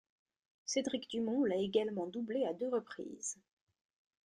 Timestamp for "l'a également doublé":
1.43-2.43